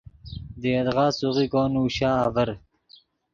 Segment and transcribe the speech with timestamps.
[0.61, 2.49] دے یدغا سوغیکو نوشا آڤر